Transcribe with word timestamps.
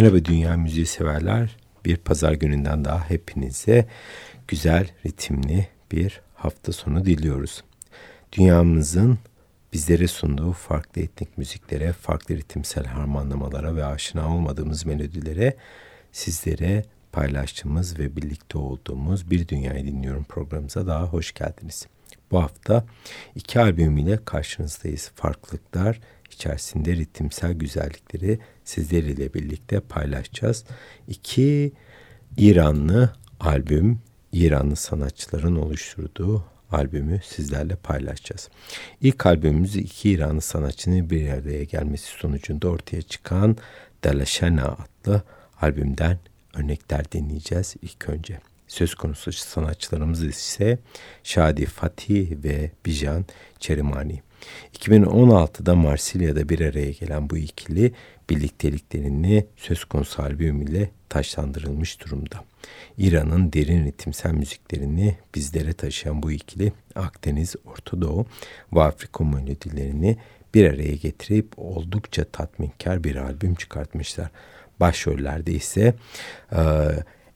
Merhaba 0.00 0.24
dünya 0.24 0.56
müziği 0.56 0.86
severler. 0.86 1.56
Bir 1.84 1.96
pazar 1.96 2.32
gününden 2.32 2.84
daha 2.84 3.10
hepinize 3.10 3.88
güzel, 4.48 4.88
ritimli 5.06 5.68
bir 5.92 6.20
hafta 6.34 6.72
sonu 6.72 7.04
diliyoruz. 7.04 7.64
Dünyamızın 8.32 9.18
bizlere 9.72 10.08
sunduğu 10.08 10.52
farklı 10.52 11.02
etnik 11.02 11.38
müziklere, 11.38 11.92
farklı 11.92 12.36
ritimsel 12.36 12.84
harmanlamalara 12.84 13.76
ve 13.76 13.84
aşina 13.84 14.34
olmadığımız 14.36 14.86
melodilere 14.86 15.56
sizlere 16.12 16.84
paylaştığımız 17.12 17.98
ve 17.98 18.16
birlikte 18.16 18.58
olduğumuz 18.58 19.30
Bir 19.30 19.48
Dünyayı 19.48 19.86
Dinliyorum 19.86 20.24
programımıza 20.24 20.86
daha 20.86 21.04
hoş 21.04 21.34
geldiniz. 21.34 21.86
Bu 22.30 22.42
hafta 22.42 22.84
iki 23.34 23.60
albüm 23.60 23.98
ile 23.98 24.24
karşınızdayız. 24.24 25.10
Farklılıklar 25.14 26.00
içerisinde 26.32 26.96
ritimsel 26.96 27.52
güzellikleri 27.52 28.38
sizlerle 28.64 29.34
birlikte 29.34 29.80
paylaşacağız. 29.80 30.64
İki 31.08 31.72
İranlı 32.36 33.12
albüm, 33.40 33.98
İranlı 34.32 34.76
sanatçıların 34.76 35.56
oluşturduğu 35.56 36.44
albümü 36.72 37.20
sizlerle 37.24 37.76
paylaşacağız. 37.76 38.48
İlk 39.00 39.26
albümümüz 39.26 39.76
iki 39.76 40.10
İranlı 40.10 40.40
sanatçının 40.40 41.10
bir 41.10 41.30
araya 41.30 41.64
gelmesi 41.64 42.06
sonucunda 42.06 42.68
ortaya 42.68 43.02
çıkan 43.02 43.56
Dalashana 44.04 44.64
adlı 44.64 45.22
albümden 45.60 46.18
örnekler 46.54 47.12
dinleyeceğiz 47.12 47.76
ilk 47.82 48.08
önce. 48.08 48.40
Söz 48.68 48.94
konusu 48.94 49.32
sanatçılarımız 49.32 50.24
ise 50.24 50.78
Şadi 51.24 51.66
Fatih 51.66 52.30
ve 52.44 52.70
Bijan 52.86 53.24
Çerimani. 53.58 54.22
2016'da 54.78 55.74
Marsilya'da 55.74 56.48
bir 56.48 56.60
araya 56.60 56.90
gelen 56.90 57.30
bu 57.30 57.36
ikili 57.36 57.92
birlikteliklerini 58.30 59.46
söz 59.56 59.84
konusu 59.84 60.22
albüm 60.22 60.62
ile 60.62 60.90
taşlandırılmış 61.08 62.00
durumda. 62.00 62.44
İran'ın 62.98 63.52
derin 63.52 63.84
ritimsel 63.84 64.32
müziklerini 64.32 65.16
bizlere 65.34 65.72
taşıyan 65.72 66.22
bu 66.22 66.32
ikili 66.32 66.72
Akdeniz, 66.94 67.56
Orta 67.64 68.00
Doğu 68.00 68.26
ve 68.72 68.82
Afrika 68.82 69.24
melodilerini 69.24 70.16
bir 70.54 70.70
araya 70.70 70.94
getirip 70.94 71.46
oldukça 71.56 72.24
tatminkar 72.24 73.04
bir 73.04 73.16
albüm 73.16 73.54
çıkartmışlar. 73.54 74.30
Başrollerde 74.80 75.52
ise 75.52 75.94
e, 76.52 76.60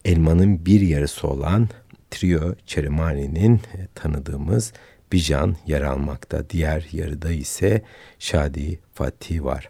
elmanın 0.04 0.66
bir 0.66 0.80
yarısı 0.80 1.28
olan 1.28 1.68
Trio 2.10 2.54
Çerimani'nin 2.66 3.60
tanıdığımız 3.94 4.72
Bijan 5.14 5.56
yer 5.66 5.82
almakta. 5.82 6.50
Diğer 6.50 6.88
yarıda 6.92 7.30
ise 7.30 7.82
Şadi 8.18 8.78
Fatih 8.94 9.44
var. 9.44 9.68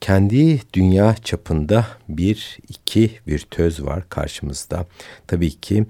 Kendi 0.00 0.60
dünya 0.72 1.14
çapında 1.14 1.86
bir 2.08 2.58
iki 2.68 3.10
virtüöz 3.28 3.84
var 3.84 4.08
karşımızda. 4.08 4.86
Tabii 5.26 5.50
ki 5.50 5.86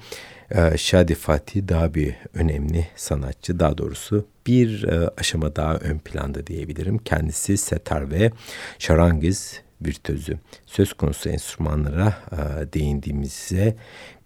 e, 0.51 0.79
Şadi 0.79 1.15
Fatih 1.15 1.69
daha 1.69 1.95
bir 1.95 2.15
önemli 2.35 2.89
sanatçı. 2.97 3.61
Daha 3.61 3.79
doğrusu 3.79 4.27
bir 4.47 4.85
e, 4.85 5.11
aşama 5.17 5.57
daha 5.57 5.77
ön 5.77 5.99
planda 5.99 6.47
diyebilirim. 6.47 6.99
Kendisi 6.99 7.57
setar 7.57 8.11
ve 8.11 8.31
şarangiz 8.79 9.61
virtüözü. 9.83 10.39
Söz 10.67 10.93
konusu 10.93 11.29
enstrümanlara 11.29 12.15
e, 12.33 12.37
değindiğimizde 12.73 13.77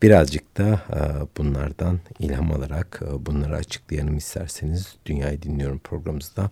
birazcık 0.02 0.58
da 0.58 0.82
e, 0.92 1.00
bunlardan 1.38 2.00
ilham 2.18 2.52
alarak 2.52 3.02
e, 3.02 3.26
bunları 3.26 3.56
açıklayalım 3.56 4.16
isterseniz. 4.16 4.94
Dünyayı 5.06 5.42
Dinliyorum 5.42 5.78
programımızda. 5.78 6.50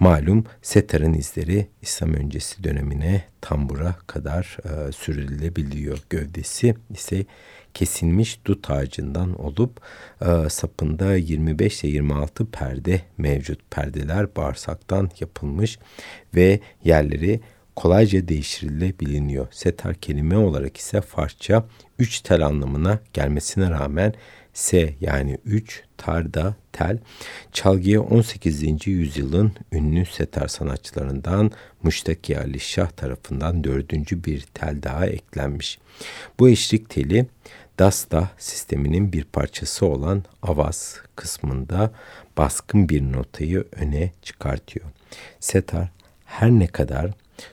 Malum 0.00 0.44
setarın 0.62 1.14
izleri 1.14 1.66
İslam 1.82 2.14
öncesi 2.14 2.64
dönemine 2.64 3.24
tambura 3.40 3.94
kadar 4.06 4.56
e, 4.64 4.92
sürülebiliyor. 4.92 5.98
Gövdesi 6.10 6.74
ise 6.90 7.24
kesilmiş 7.74 8.44
dut 8.44 8.70
ağacından 8.70 9.40
olup 9.40 9.80
e, 10.20 10.48
sapında 10.48 11.16
25 11.16 11.84
ile 11.84 11.92
26 11.92 12.50
perde 12.50 13.00
mevcut. 13.18 13.70
Perdeler 13.70 14.36
bağırsaktan 14.36 15.10
yapılmış 15.20 15.78
ve 16.34 16.60
yerleri 16.84 17.40
kolayca 17.80 18.28
değiştirilebiliniyor. 18.28 19.46
Setar 19.50 19.94
kelime 19.94 20.36
olarak 20.36 20.76
ise 20.76 21.00
Farsça 21.00 21.64
üç 21.98 22.20
tel 22.20 22.46
anlamına 22.46 22.98
gelmesine 23.12 23.70
rağmen 23.70 24.14
S 24.52 24.94
yani 25.00 25.38
3, 25.44 25.82
tarda, 25.96 26.54
tel, 26.72 26.98
çalgıya 27.52 28.00
18. 28.00 28.86
yüzyılın 28.86 29.52
ünlü 29.72 30.06
setar 30.06 30.48
sanatçılarından 30.48 31.50
Muştaki 31.82 32.38
Ali 32.38 32.60
Şah 32.60 32.90
tarafından 32.90 33.64
dördüncü 33.64 34.24
bir 34.24 34.40
tel 34.40 34.82
daha 34.82 35.06
eklenmiş. 35.06 35.78
Bu 36.38 36.48
eşlik 36.48 36.90
teli 36.90 37.26
Dasta 37.78 38.30
sisteminin 38.38 39.12
bir 39.12 39.24
parçası 39.24 39.86
olan 39.86 40.24
avaz 40.42 41.00
kısmında 41.16 41.92
baskın 42.36 42.88
bir 42.88 43.12
notayı 43.12 43.64
öne 43.72 44.12
çıkartıyor. 44.22 44.86
Setar 45.40 45.88
her 46.24 46.50
ne 46.50 46.66
kadar 46.66 47.10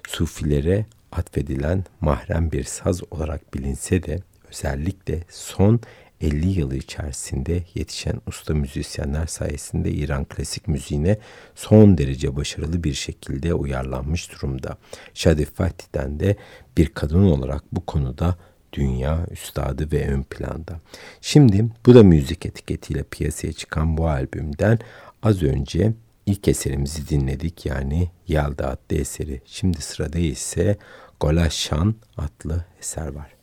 Sufilere 0.07 0.85
atfedilen 1.11 1.83
mahrem 2.01 2.51
bir 2.51 2.63
saz 2.63 3.01
olarak 3.11 3.53
bilinse 3.53 4.03
de 4.03 4.19
özellikle 4.49 5.23
son 5.29 5.81
50 6.21 6.47
yılı 6.47 6.75
içerisinde 6.75 7.63
yetişen 7.75 8.21
usta 8.27 8.53
müzisyenler 8.53 9.27
sayesinde 9.27 9.91
İran 9.91 10.25
klasik 10.25 10.67
müziğine 10.67 11.17
son 11.55 11.97
derece 11.97 12.35
başarılı 12.35 12.83
bir 12.83 12.93
şekilde 12.93 13.53
uyarlanmış 13.53 14.31
durumda. 14.31 14.77
Şadif 15.13 15.55
Fatih'ten 15.55 16.19
de 16.19 16.35
bir 16.77 16.87
kadın 16.87 17.23
olarak 17.23 17.63
bu 17.71 17.85
konuda 17.85 18.37
dünya 18.73 19.25
üstadı 19.31 19.91
ve 19.91 20.07
ön 20.07 20.23
planda. 20.23 20.79
Şimdi 21.21 21.65
bu 21.85 21.95
da 21.95 22.03
müzik 22.03 22.45
etiketiyle 22.45 23.03
piyasaya 23.03 23.53
çıkan 23.53 23.97
bu 23.97 24.07
albümden 24.07 24.79
az 25.23 25.43
önce 25.43 25.93
İlk 26.27 26.47
eserimizi 26.47 27.09
dinledik 27.09 27.65
yani 27.65 28.09
Yalda 28.27 28.67
adlı 28.69 28.97
eseri. 28.97 29.41
Şimdi 29.45 29.81
sırada 29.81 30.19
ise 30.19 30.77
Golaşan 31.19 31.95
adlı 32.17 32.65
eser 32.79 33.07
var. 33.07 33.36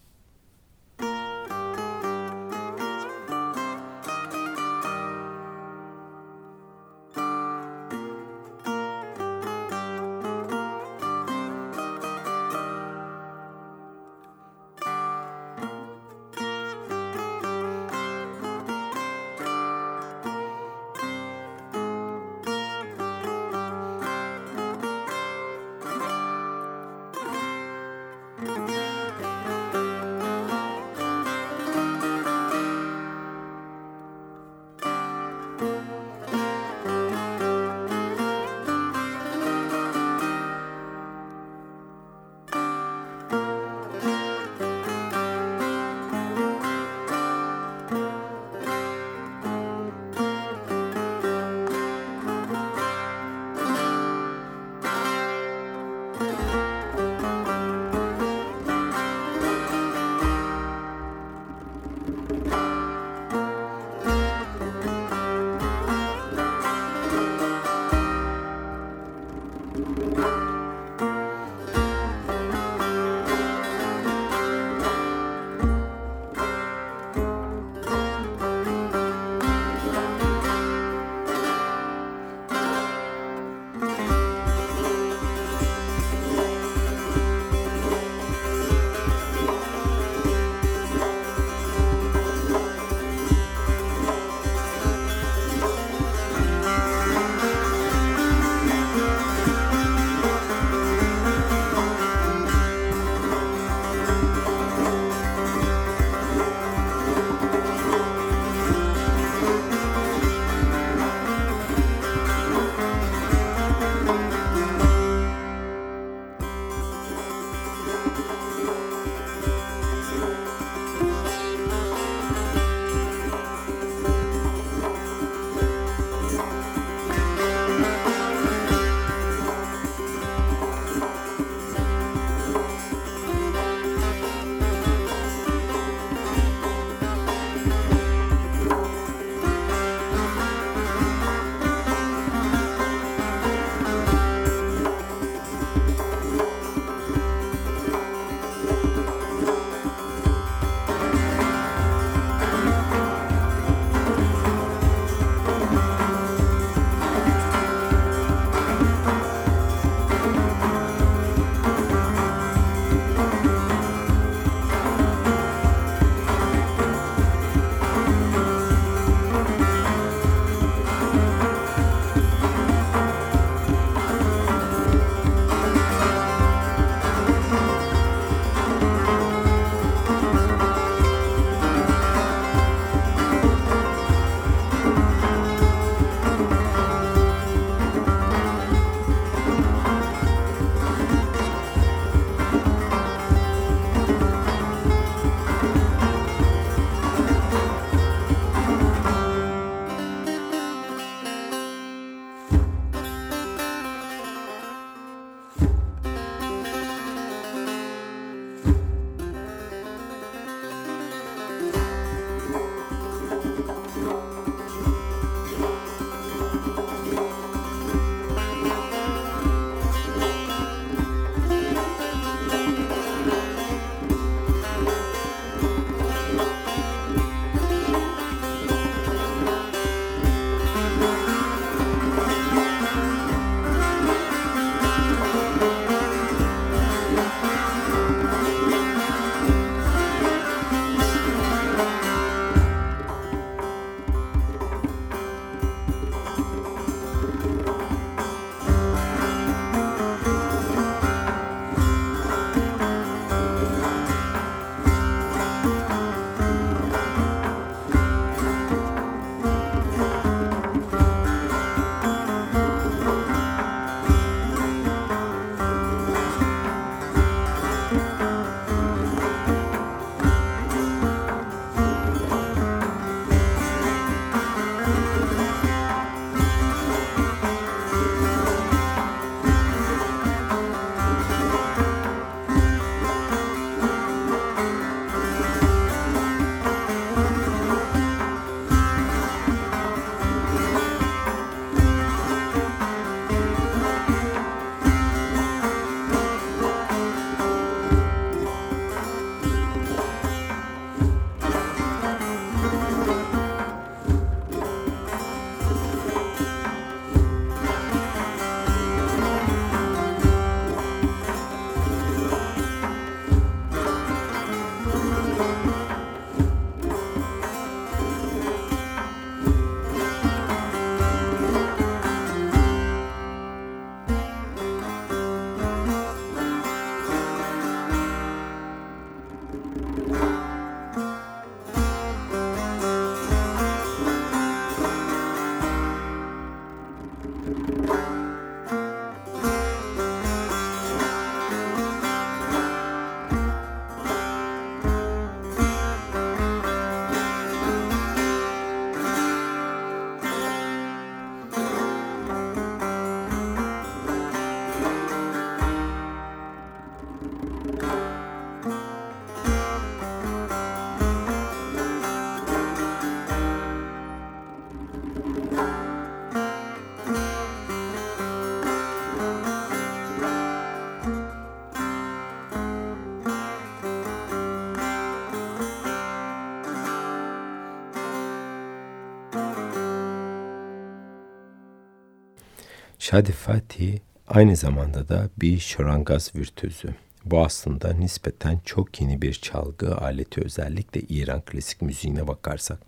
Şadi 383.15 383.33
Fatih 383.33 383.99
aynı 384.29 384.57
zamanda 384.57 385.09
da 385.09 385.29
bir 385.37 385.59
şarangaz 385.59 386.33
virtüözü. 386.35 386.95
Bu 387.25 387.45
aslında 387.45 387.93
nispeten 387.93 388.61
çok 388.65 389.01
yeni 389.01 389.23
bir 389.23 389.33
çalgı 389.33 389.97
aleti 389.97 390.41
özellikle 390.45 391.01
İran 391.01 391.41
klasik 391.41 391.83
müziğine 391.83 392.29
bakarsak. 392.29 392.79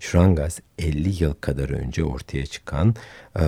Şurangaz 0.00 0.60
50 0.78 1.22
yıl 1.24 1.34
kadar 1.34 1.70
önce 1.70 2.04
ortaya 2.04 2.46
çıkan 2.46 2.94
e, 3.40 3.44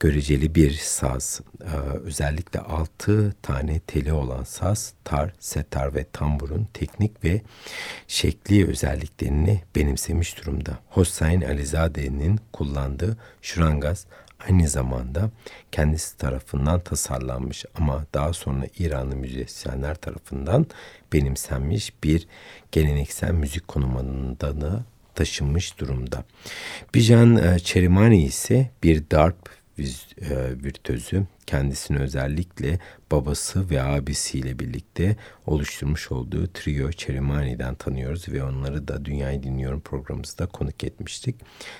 göreceli 0.00 0.54
bir 0.54 0.72
saz. 0.72 1.40
E, 1.64 1.74
özellikle 2.04 2.60
6 2.60 3.34
tane 3.42 3.80
teli 3.80 4.12
olan 4.12 4.42
saz, 4.42 4.92
tar, 5.04 5.32
setar 5.38 5.94
ve 5.94 6.06
tamburun 6.12 6.68
teknik 6.74 7.24
ve 7.24 7.40
şekli 8.08 8.68
özelliklerini 8.68 9.62
benimsemiş 9.76 10.38
durumda. 10.38 10.78
Hossein 10.88 11.42
Alizade'nin 11.42 12.40
kullandığı 12.52 13.16
şurangaz 13.42 14.06
aynı 14.46 14.68
zamanda 14.68 15.30
kendisi 15.72 16.16
tarafından 16.16 16.80
tasarlanmış 16.80 17.64
ama 17.74 18.04
daha 18.14 18.32
sonra 18.32 18.66
İranlı 18.78 19.16
müzisyenler 19.16 19.94
tarafından 19.94 20.66
benimsenmiş 21.12 21.92
bir 22.04 22.26
geleneksel 22.72 23.32
müzik 23.32 23.68
konumundanı 23.68 24.80
taşınmış 25.14 25.78
durumda. 25.78 26.24
Bijan 26.94 27.36
e, 27.36 27.58
Çerimani 27.58 28.22
ise 28.22 28.70
bir 28.82 29.02
darp 29.10 29.57
e, 29.78 30.62
virtüözü 30.64 31.26
kendisini 31.46 31.98
özellikle 31.98 32.78
babası 33.10 33.70
ve 33.70 33.82
abisiyle 33.82 34.58
birlikte 34.58 35.16
oluşturmuş 35.46 36.12
olduğu 36.12 36.46
trio 36.46 36.92
Çerimani'den 36.92 37.74
tanıyoruz 37.74 38.28
ve 38.28 38.44
onları 38.44 38.88
da 38.88 39.04
Dünyayı 39.04 39.42
Dinliyorum 39.42 39.80
programımızda 39.80 40.46
konuk 40.46 40.84
etmiştik. 40.84 41.36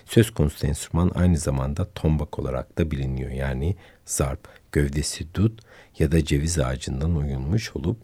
Söz 0.07 0.31
konusu 0.31 0.67
enstrüman 0.67 1.13
aynı 1.15 1.39
zamanda 1.39 1.85
tombak 1.95 2.39
olarak 2.39 2.79
da 2.79 2.91
biliniyor. 2.91 3.31
Yani 3.31 3.77
zarp, 4.05 4.49
gövdesi 4.73 5.35
dut 5.35 5.61
ya 5.99 6.13
da 6.13 6.25
ceviz 6.25 6.59
ağacından 6.59 7.17
oyulmuş 7.17 7.77
olup 7.77 7.97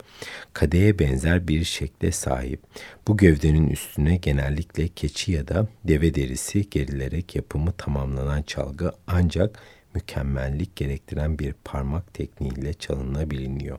kadeye 0.52 0.98
benzer 0.98 1.48
bir 1.48 1.64
şekle 1.64 2.12
sahip. 2.12 2.60
Bu 3.08 3.16
gövdenin 3.16 3.68
üstüne 3.68 4.16
genellikle 4.16 4.88
keçi 4.88 5.32
ya 5.32 5.48
da 5.48 5.68
deve 5.84 6.14
derisi 6.14 6.70
gerilerek 6.70 7.36
yapımı 7.36 7.72
tamamlanan 7.72 8.42
çalgı 8.42 8.92
ancak 9.06 9.58
mükemmellik 9.94 10.76
gerektiren 10.76 11.38
bir 11.38 11.52
parmak 11.64 12.14
tekniğiyle 12.14 12.74
çalınabiliyor. 12.74 13.78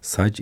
Sac, 0.00 0.40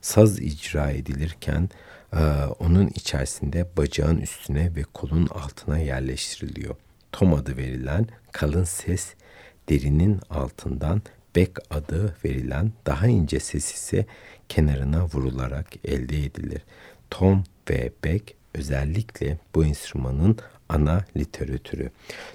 saz 0.00 0.40
icra 0.40 0.90
edilirken 0.90 1.68
e, 2.12 2.22
onun 2.58 2.88
içerisinde 2.88 3.68
bacağın 3.76 4.20
üstüne 4.20 4.76
ve 4.76 4.82
kolun 4.82 5.26
altına 5.26 5.78
yerleştiriliyor. 5.78 6.74
Tom 7.12 7.34
adı 7.34 7.56
verilen 7.56 8.06
kalın 8.32 8.64
ses 8.64 9.14
derinin 9.68 10.20
altından 10.30 11.02
bek 11.36 11.50
adı 11.70 12.16
verilen 12.24 12.72
daha 12.86 13.06
ince 13.06 13.40
ses 13.40 13.74
ise 13.74 14.06
kenarına 14.48 15.04
vurularak 15.04 15.66
elde 15.84 16.24
edilir. 16.24 16.62
Tom 17.10 17.44
ve 17.70 17.92
bek 18.04 18.36
özellikle 18.54 19.38
bu 19.54 19.64
enstrümanın 19.64 20.38
ana 20.68 21.04
literatürü. 21.16 21.90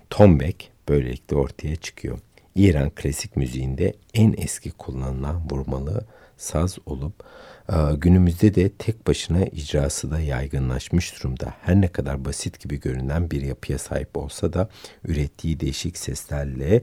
Tom 0.10 0.40
Beck 0.40 0.72
böylelikle 0.90 1.36
ortaya 1.36 1.76
çıkıyor. 1.76 2.20
İran 2.56 2.90
klasik 2.90 3.36
müziğinde 3.36 3.94
en 4.14 4.36
eski 4.38 4.72
kullanılan 4.72 5.50
vurmalı 5.52 6.06
saz 6.38 6.78
olup 6.86 7.14
e, 7.70 7.96
günümüzde 7.96 8.56
de 8.56 8.70
tek 8.70 9.08
başına 9.08 9.46
icrası 9.46 10.12
da 10.12 10.20
yaygınlaşmış 10.20 11.16
durumda. 11.16 11.54
Her 11.62 11.82
ne 11.82 11.88
kadar 11.88 12.26
basit 12.26 12.60
gibi 12.60 12.80
görünen 12.80 13.32
bir 13.32 13.42
yapıya 13.42 13.78
sahip 13.78 14.18
olsa 14.18 14.54
da 14.54 14.70
ürettiği 15.04 15.60
değişik 15.60 15.98
seslerle 15.98 16.82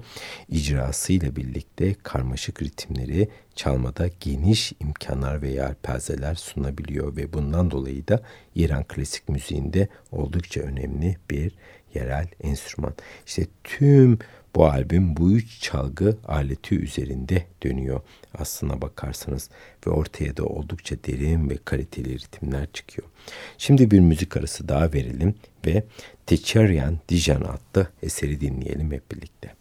icrasıyla 0.49 1.37
birlikte 1.37 1.95
karmaşık 1.95 2.63
ritimleri 2.63 3.29
çalmada 3.55 4.09
geniş 4.21 4.73
imkanlar 4.81 5.43
ve 5.43 5.49
yelpazeler 5.49 6.35
sunabiliyor 6.35 7.17
ve 7.17 7.33
bundan 7.33 7.71
dolayı 7.71 8.09
da 8.09 8.23
İran 8.55 8.85
klasik 8.85 9.29
müziğinde 9.29 9.89
oldukça 10.13 10.61
önemli 10.61 11.17
bir 11.31 11.53
yerel 11.97 12.27
enstrüman. 12.43 12.95
İşte 13.27 13.47
tüm 13.65 14.19
bu 14.55 14.67
albüm 14.67 15.17
bu 15.17 15.33
üç 15.33 15.61
çalgı 15.61 16.19
aleti 16.29 16.75
üzerinde 16.75 17.47
dönüyor 17.63 18.01
aslına 18.35 18.83
bakarsanız 18.83 19.51
ve 19.87 19.91
ortaya 19.91 20.37
da 20.37 20.45
oldukça 20.45 20.97
derin 21.07 21.51
ve 21.51 21.57
kaliteli 21.65 22.19
ritimler 22.19 22.67
çıkıyor. 22.73 23.09
Şimdi 23.59 23.91
bir 23.91 24.01
müzik 24.01 24.37
arası 24.37 24.69
daha 24.69 24.93
verelim 24.93 25.35
ve 25.67 25.85
Techerian 26.27 26.99
Dijan 27.09 27.41
adlı 27.43 27.89
eseri 28.03 28.41
dinleyelim 28.41 28.93
hep 28.93 29.13
birlikte. 29.13 29.55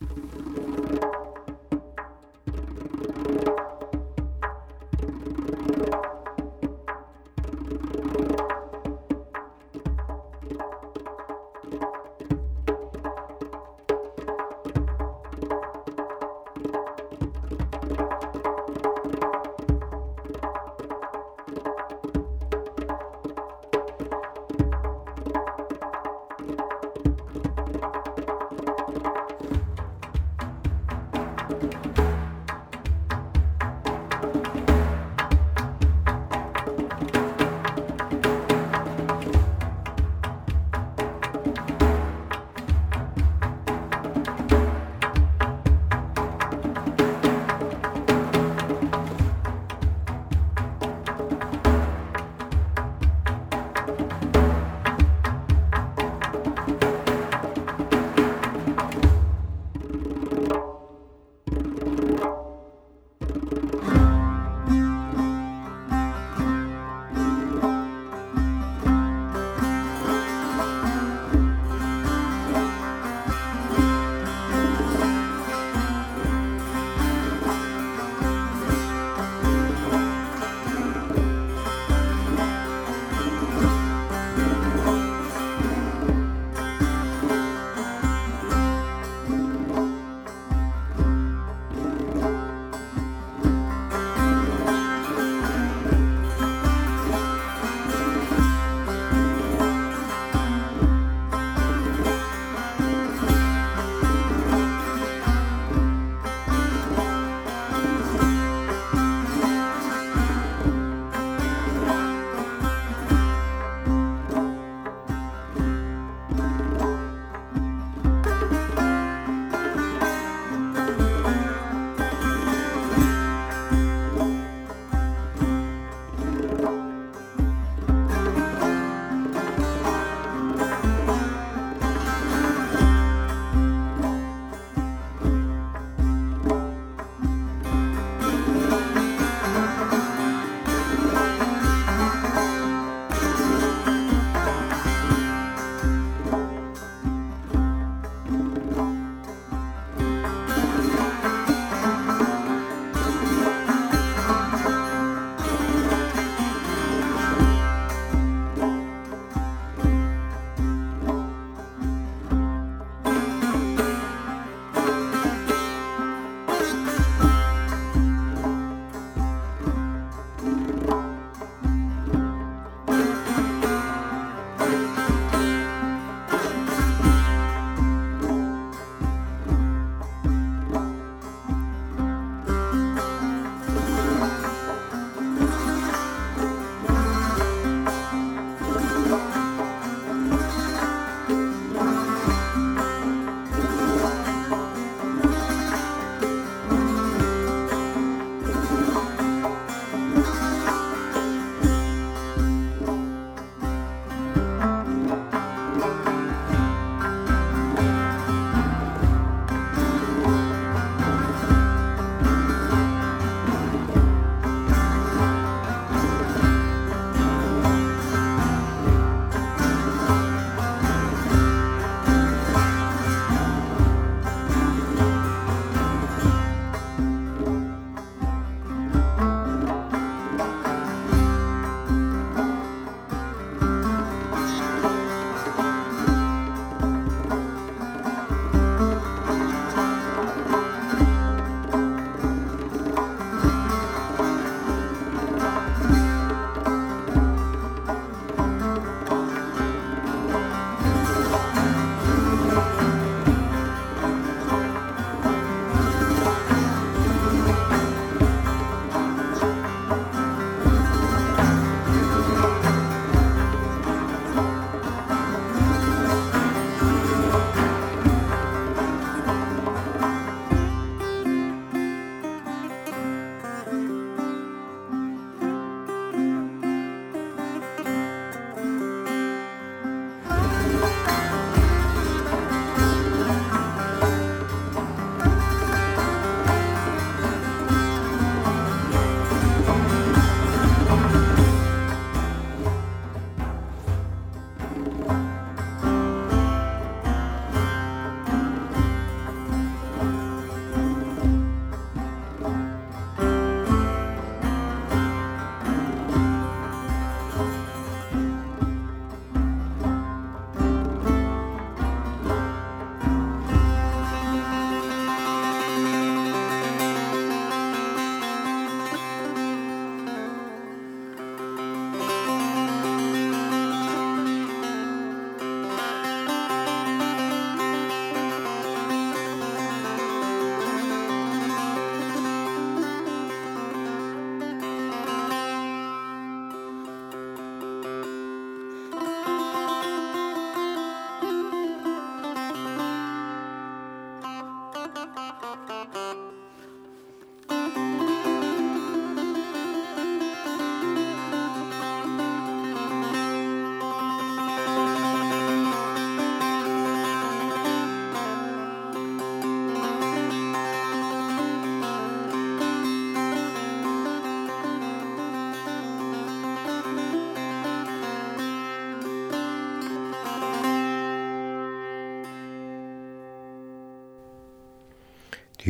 Müzik 0.00 0.59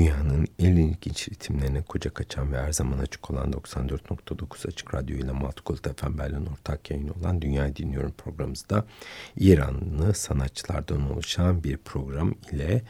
Dünyanın 0.00 0.46
en 0.58 0.76
ilginç 0.76 1.28
ritimlerine 1.28 1.82
kucak 1.82 2.20
açan 2.20 2.52
ve 2.52 2.58
her 2.58 2.72
zaman 2.72 2.98
açık 2.98 3.30
olan 3.30 3.52
94.9 3.52 4.68
Açık 4.68 4.94
Radyo 4.94 5.16
ile 5.16 5.32
Matkult 5.32 6.00
FM 6.00 6.18
Berlin 6.18 6.46
ortak 6.46 6.90
yayın 6.90 7.08
olan 7.08 7.42
Dünya 7.42 7.76
Dinliyorum 7.76 8.12
programımızda 8.12 8.84
İranlı 9.36 10.14
sanatçılardan 10.14 11.12
oluşan 11.12 11.64
bir 11.64 11.76
program 11.76 12.34
ile 12.52 12.82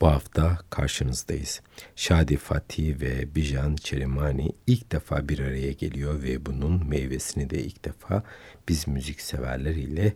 bu 0.00 0.06
hafta 0.06 0.58
karşınızdayız. 0.70 1.60
Şadi 1.96 2.36
Fatih 2.36 3.00
ve 3.00 3.34
Bijan 3.34 3.76
Çerimani 3.76 4.52
ilk 4.66 4.92
defa 4.92 5.28
bir 5.28 5.38
araya 5.38 5.72
geliyor 5.72 6.22
ve 6.22 6.46
bunun 6.46 6.88
meyvesini 6.88 7.50
de 7.50 7.62
ilk 7.62 7.84
defa 7.84 8.22
biz 8.68 8.88
müzik 8.88 9.20
severler 9.20 9.74
ile 9.74 10.12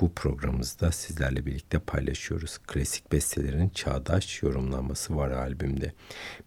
bu 0.00 0.12
programımızda 0.12 0.92
sizlerle 0.92 1.46
birlikte 1.46 1.78
paylaşıyoruz. 1.78 2.58
Klasik 2.58 3.12
bestelerin 3.12 3.68
çağdaş 3.68 4.42
yorumlanması 4.42 5.16
var 5.16 5.30
albümde. 5.30 5.92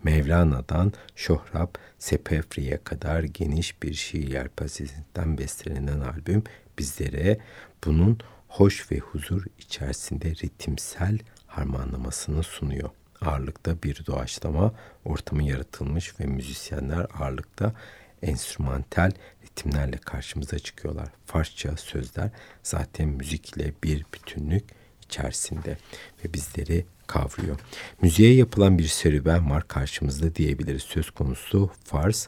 Mevlana'dan 0.04 0.94
Şohrab 1.16 1.76
Sepefri'ye 2.00 2.84
kadar 2.84 3.24
geniş 3.24 3.84
bir 3.84 3.94
şiir 3.94 4.28
yelpazesinden 4.28 5.38
bestelenen 5.38 6.00
albüm 6.00 6.44
bizlere 6.80 7.40
bunun 7.86 8.20
hoş 8.48 8.92
ve 8.92 8.98
huzur 8.98 9.46
içerisinde 9.60 10.30
ritimsel 10.30 11.20
harmanlamasını 11.48 12.44
sunuyor. 12.44 12.90
Ağırlıkta 13.22 13.84
bir 13.84 14.06
doğaçlama 14.06 14.74
ortamı 15.06 15.44
yaratılmış 15.44 16.20
ve 16.20 16.26
müzisyenler 16.26 17.08
ağırlıkta 17.20 17.74
enstrümantal 18.22 19.12
ritimlerle 19.58 19.98
karşımıza 19.98 20.60
çıkıyorlar. 20.60 21.08
Farsça 21.26 21.78
sözler 21.78 22.30
zaten 22.64 23.10
müzik 23.10 23.58
ile 23.58 23.74
bir 23.84 24.06
bütünlük 24.14 24.64
içerisinde 25.06 25.78
ve 26.24 26.34
bizleri 26.34 26.86
kavruyor. 27.08 27.60
Müziğe 28.02 28.34
yapılan 28.36 28.78
bir 28.78 28.88
serüven 28.88 29.50
var 29.50 29.68
karşımızda 29.68 30.36
diyebiliriz. 30.36 30.82
Söz 30.82 31.10
konusu 31.10 31.72
Fars 31.84 32.28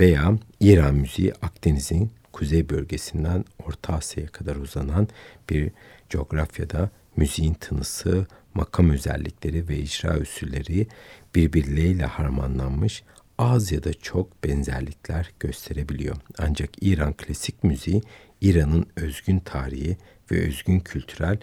veya 0.00 0.38
İran 0.60 0.94
müziği 0.94 1.32
Akdeniz'in 1.42 2.10
kuzey 2.32 2.68
bölgesinden 2.68 3.44
Orta 3.66 3.92
Asya'ya 3.92 4.28
kadar 4.28 4.56
uzanan 4.56 5.08
bir 5.50 5.70
coğrafyada 6.10 6.90
müziğin 7.16 7.54
tınısı, 7.54 8.26
makam 8.54 8.90
özellikleri 8.90 9.68
ve 9.68 9.78
icra 9.78 10.18
usulleri 10.18 10.86
birbirleriyle 11.34 12.04
harmanlanmış 12.04 13.02
az 13.38 13.72
ya 13.72 13.84
da 13.84 13.94
çok 13.94 14.44
benzerlikler 14.44 15.32
gösterebiliyor. 15.40 16.16
Ancak 16.38 16.70
İran 16.80 17.12
klasik 17.12 17.64
müziği 17.64 18.02
İran'ın 18.40 18.86
özgün 18.96 19.38
tarihi 19.38 19.96
ve 20.30 20.46
özgün 20.46 20.80
kültürel 20.80 21.38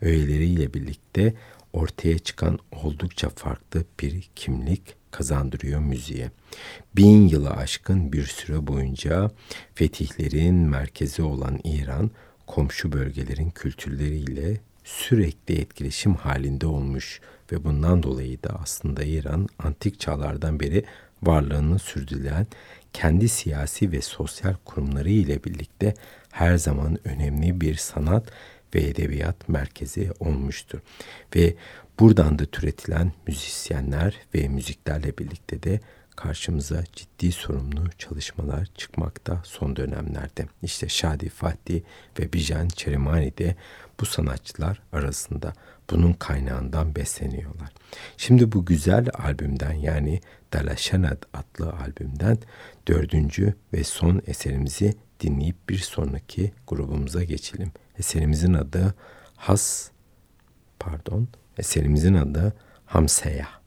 öğeleriyle 0.00 0.74
birlikte 0.74 1.34
ortaya 1.72 2.18
çıkan 2.18 2.58
oldukça 2.72 3.28
farklı 3.28 3.84
bir 4.00 4.30
kimlik 4.36 4.94
kazandırıyor 5.10 5.80
müziğe. 5.80 6.30
Bin 6.96 7.28
yılı 7.28 7.50
aşkın 7.50 8.12
bir 8.12 8.24
süre 8.24 8.66
boyunca 8.66 9.30
fetihlerin 9.74 10.54
merkezi 10.54 11.22
olan 11.22 11.60
İran, 11.64 12.10
komşu 12.46 12.92
bölgelerin 12.92 13.50
kültürleriyle 13.50 14.60
sürekli 14.84 15.60
etkileşim 15.60 16.14
halinde 16.14 16.66
olmuş 16.66 17.20
ve 17.52 17.64
bundan 17.64 18.02
dolayı 18.02 18.42
da 18.42 18.48
aslında 18.62 19.04
İran 19.04 19.48
antik 19.58 20.00
çağlardan 20.00 20.60
beri 20.60 20.84
varlığını 21.26 21.78
sürdüren 21.78 22.46
kendi 22.92 23.28
siyasi 23.28 23.92
ve 23.92 24.00
sosyal 24.00 24.54
kurumları 24.64 25.10
ile 25.10 25.44
birlikte 25.44 25.94
her 26.30 26.56
zaman 26.56 26.98
önemli 27.04 27.60
bir 27.60 27.74
sanat 27.74 28.30
ve 28.74 28.82
edebiyat 28.82 29.48
merkezi 29.48 30.10
olmuştur. 30.20 30.78
Ve 31.36 31.54
buradan 32.00 32.38
da 32.38 32.44
türetilen 32.44 33.12
müzisyenler 33.26 34.14
ve 34.34 34.48
müziklerle 34.48 35.18
birlikte 35.18 35.62
de 35.62 35.80
karşımıza 36.16 36.84
ciddi 36.92 37.32
sorumlu 37.32 37.90
çalışmalar 37.98 38.68
çıkmakta 38.74 39.42
son 39.44 39.76
dönemlerde. 39.76 40.46
İşte 40.62 40.88
Şadi 40.88 41.28
Fatih 41.28 41.82
ve 42.18 42.32
Bijan 42.32 42.68
Çerimani 42.68 43.38
de 43.38 43.56
bu 44.00 44.06
sanatçılar 44.06 44.82
arasında 44.92 45.52
bunun 45.90 46.12
kaynağından 46.12 46.96
besleniyorlar. 46.96 47.68
Şimdi 48.16 48.52
bu 48.52 48.64
güzel 48.64 49.08
albümden 49.14 49.72
yani 49.72 50.20
Dalaşanad 50.52 51.22
adlı 51.32 51.72
albümden 51.72 52.38
dördüncü 52.88 53.54
ve 53.72 53.84
son 53.84 54.22
eserimizi 54.26 54.94
dinleyip 55.20 55.68
bir 55.68 55.78
sonraki 55.78 56.52
grubumuza 56.66 57.24
geçelim. 57.24 57.72
Eserimizin 57.98 58.54
adı 58.54 58.94
Has, 59.36 59.90
pardon, 60.78 61.28
eserimizin 61.58 62.14
adı 62.14 62.54
Hamseya. 62.86 63.63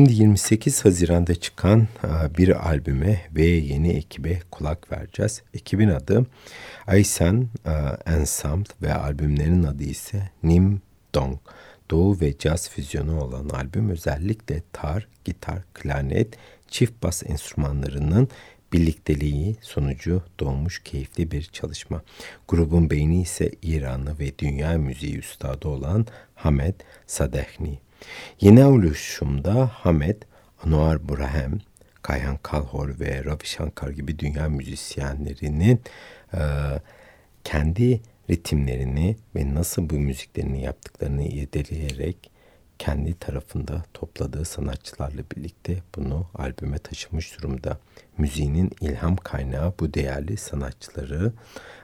Şimdi 0.00 0.12
28 0.12 0.84
Haziran'da 0.84 1.34
çıkan 1.34 1.88
bir 2.38 2.68
albüme 2.68 3.20
ve 3.36 3.46
yeni 3.46 3.88
ekibe 3.88 4.40
kulak 4.50 4.92
vereceğiz. 4.92 5.42
Ekibin 5.54 5.88
adı 5.88 6.26
Aysan 6.86 7.48
e, 7.66 7.72
Ensemble 8.06 8.72
ve 8.82 8.94
albümlerin 8.94 9.62
adı 9.62 9.82
ise 9.82 10.30
Nim 10.42 10.82
Dong. 11.14 11.38
Doğu 11.90 12.20
ve 12.20 12.38
caz 12.38 12.70
füzyonu 12.70 13.20
olan 13.20 13.48
albüm 13.48 13.90
özellikle 13.90 14.62
tar, 14.72 15.08
gitar, 15.24 15.62
klarnet, 15.74 16.28
çift 16.68 17.02
bas 17.02 17.22
enstrümanlarının 17.26 18.28
birlikteliği 18.72 19.56
sonucu 19.60 20.22
doğmuş 20.38 20.82
keyifli 20.82 21.30
bir 21.30 21.42
çalışma. 21.42 22.02
Grubun 22.48 22.90
beyni 22.90 23.22
ise 23.22 23.50
İranlı 23.62 24.18
ve 24.18 24.38
dünya 24.38 24.78
müziği 24.78 25.18
üstadı 25.18 25.68
olan 25.68 26.06
Hamed 26.34 26.74
Sadehni. 27.06 27.89
Yeni 28.40 28.64
oluşumda 28.64 29.66
Hamed, 29.66 30.22
Anwar 30.64 31.08
Burahem, 31.08 31.60
Kayhan 32.02 32.36
Kalhor 32.42 33.00
ve 33.00 33.24
Ravi 33.24 33.46
Shankar 33.46 33.90
gibi 33.90 34.18
dünya 34.18 34.48
müzisyenlerinin 34.48 35.80
e, 36.34 36.40
kendi 37.44 38.00
ritimlerini 38.30 39.16
ve 39.36 39.54
nasıl 39.54 39.90
bu 39.90 39.94
müziklerini 39.94 40.62
yaptıklarını 40.62 41.22
irdeleyerek 41.22 42.30
kendi 42.78 43.18
tarafında 43.18 43.84
topladığı 43.94 44.44
sanatçılarla 44.44 45.22
birlikte 45.36 45.76
bunu 45.96 46.26
albüme 46.34 46.78
taşımış 46.78 47.38
durumda. 47.38 47.78
Müziğinin 48.18 48.70
ilham 48.80 49.16
kaynağı 49.16 49.74
bu 49.80 49.94
değerli 49.94 50.36
sanatçıları 50.36 51.32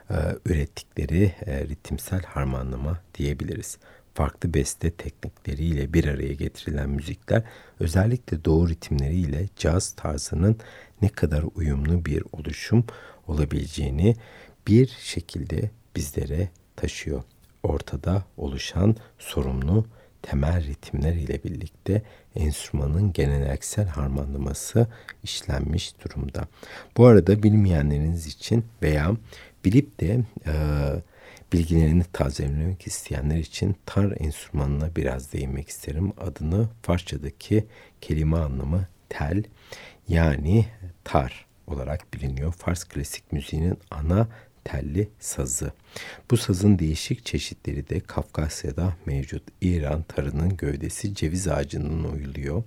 e, 0.09 0.15
ürettikleri 0.45 1.35
e, 1.45 1.67
ritimsel 1.67 2.23
harmanlama 2.23 3.01
diyebiliriz. 3.17 3.77
Farklı 4.17 4.53
beste 4.53 4.91
teknikleriyle 4.91 5.93
bir 5.93 6.07
araya 6.07 6.33
getirilen 6.33 6.89
müzikler 6.89 7.43
özellikle 7.79 8.45
doğu 8.45 8.69
ritimleriyle 8.69 9.47
caz 9.55 9.91
tarzının 9.91 10.57
ne 11.01 11.09
kadar 11.09 11.43
uyumlu 11.55 12.05
bir 12.05 12.23
oluşum 12.31 12.85
olabileceğini 13.27 14.15
bir 14.67 14.87
şekilde 14.87 15.71
bizlere 15.95 16.49
taşıyor. 16.75 17.23
Ortada 17.63 18.25
oluşan 18.37 18.95
sorumlu 19.19 19.85
temel 20.21 20.67
ritimler 20.67 21.13
ile 21.13 21.43
birlikte 21.43 22.01
enstrümanın 22.35 23.13
geleneksel 23.13 23.87
harmanlaması 23.87 24.87
işlenmiş 25.23 25.93
durumda. 26.05 26.47
Bu 26.97 27.05
arada 27.05 27.43
bilmeyenleriniz 27.43 28.27
için 28.27 28.65
veya 28.81 29.11
bilip 29.65 29.99
de 29.99 30.23
e, 30.45 30.53
bilgilerini 31.53 32.03
tazelemek 32.13 32.87
isteyenler 32.87 33.37
için 33.37 33.75
tar 33.85 34.13
enstrümanına 34.19 34.95
biraz 34.95 35.33
değinmek 35.33 35.69
isterim. 35.69 36.13
Adını 36.17 36.69
Farsçadaki 36.81 37.65
kelime 38.01 38.37
anlamı 38.37 38.87
tel 39.09 39.43
yani 40.07 40.65
tar 41.03 41.45
olarak 41.67 42.13
biliniyor. 42.13 42.53
Fars 42.53 42.83
klasik 42.83 43.31
müziğinin 43.31 43.77
ana 43.91 44.27
telli 44.63 45.09
sazı. 45.19 45.71
Bu 46.31 46.37
sazın 46.37 46.79
değişik 46.79 47.25
çeşitleri 47.25 47.89
de 47.89 47.99
Kafkasya'da 47.99 48.93
mevcut. 49.05 49.43
İran 49.61 50.03
tarının 50.03 50.57
gövdesi 50.57 51.15
ceviz 51.15 51.47
ağacının 51.47 52.03
oyuluyor. 52.03 52.63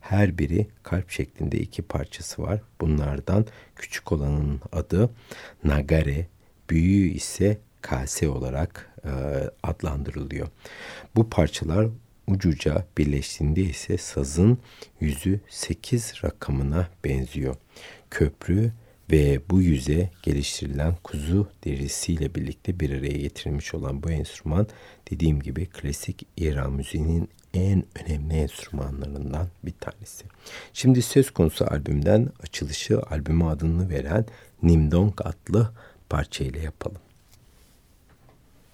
Her 0.00 0.38
biri 0.38 0.66
kalp 0.82 1.10
şeklinde 1.10 1.58
iki 1.58 1.82
parçası 1.82 2.42
var. 2.42 2.60
Bunlardan 2.80 3.46
küçük 3.76 4.12
olanın 4.12 4.60
adı 4.72 5.10
nagare, 5.64 6.26
büyüğü 6.70 7.08
ise 7.10 7.58
kase 7.80 8.28
olarak 8.28 8.96
e, 9.04 9.10
adlandırılıyor. 9.62 10.48
Bu 11.16 11.30
parçalar 11.30 11.88
ucuca 12.26 12.86
birleştiğinde 12.98 13.60
ise 13.60 13.98
sazın 13.98 14.58
yüzü 15.00 15.40
8 15.48 16.14
rakamına 16.24 16.88
benziyor. 17.04 17.56
Köprü 18.10 18.72
ve 19.10 19.40
bu 19.50 19.60
yüze 19.60 20.10
geliştirilen 20.22 20.94
kuzu 21.04 21.48
derisiyle 21.64 22.34
birlikte 22.34 22.80
bir 22.80 22.90
araya 22.90 23.18
getirilmiş 23.18 23.74
olan 23.74 24.02
bu 24.02 24.10
enstrüman 24.10 24.66
dediğim 25.10 25.40
gibi 25.40 25.66
klasik 25.66 26.26
İran 26.36 26.72
müziğinin 26.72 27.28
en 27.54 27.84
önemli 28.04 28.34
enstrümanlarından 28.34 29.48
bir 29.64 29.74
tanesi. 29.80 30.24
Şimdi 30.72 31.02
söz 31.02 31.30
konusu 31.30 31.64
albümden 31.70 32.28
açılışı 32.42 33.00
albüme 33.02 33.44
adını 33.44 33.90
veren 33.90 34.24
Nimdong 34.62 35.20
adlı 35.24 35.72
parçayla 36.08 36.62
yapalım. 36.62 37.00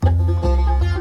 Thank 0.07 0.85
you. 0.85 0.96